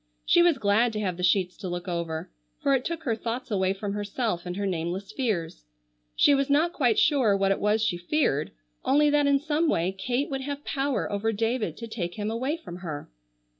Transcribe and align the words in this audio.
She 0.25 0.41
was 0.41 0.57
glad 0.57 0.93
to 0.93 0.99
have 1.01 1.17
the 1.17 1.21
sheets 1.21 1.55
to 1.57 1.69
look 1.69 1.87
over, 1.87 2.31
for 2.59 2.73
it 2.73 2.83
took 2.83 3.03
her 3.03 3.15
thoughts 3.15 3.51
away 3.51 3.71
from 3.71 3.93
herself 3.93 4.47
and 4.47 4.57
her 4.57 4.65
nameless 4.65 5.11
fears. 5.11 5.65
She 6.15 6.33
was 6.33 6.49
not 6.49 6.73
quite 6.73 6.97
sure 6.97 7.37
what 7.37 7.51
it 7.51 7.59
was 7.59 7.83
she 7.83 7.97
feared, 7.99 8.49
only 8.83 9.11
that 9.11 9.27
in 9.27 9.37
some 9.37 9.69
way 9.69 9.91
Kate 9.91 10.31
would 10.31 10.41
have 10.41 10.65
power 10.65 11.11
over 11.11 11.31
David 11.31 11.77
to 11.77 11.87
take 11.87 12.15
him 12.15 12.31
away 12.31 12.57
from 12.57 12.77
her. 12.77 13.11